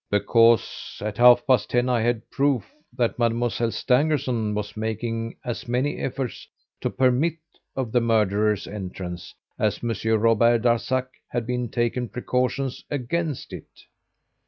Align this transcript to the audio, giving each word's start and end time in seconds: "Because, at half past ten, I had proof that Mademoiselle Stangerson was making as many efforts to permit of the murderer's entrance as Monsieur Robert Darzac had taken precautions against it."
"Because, 0.09 0.97
at 1.05 1.19
half 1.19 1.45
past 1.45 1.69
ten, 1.69 1.87
I 1.87 2.01
had 2.01 2.27
proof 2.31 2.73
that 2.91 3.19
Mademoiselle 3.19 3.69
Stangerson 3.69 4.55
was 4.55 4.75
making 4.75 5.37
as 5.45 5.67
many 5.67 5.99
efforts 5.99 6.47
to 6.81 6.89
permit 6.89 7.37
of 7.75 7.91
the 7.91 8.01
murderer's 8.01 8.65
entrance 8.65 9.35
as 9.59 9.83
Monsieur 9.83 10.17
Robert 10.17 10.63
Darzac 10.63 11.07
had 11.27 11.47
taken 11.71 12.09
precautions 12.09 12.83
against 12.89 13.53
it." 13.53 13.69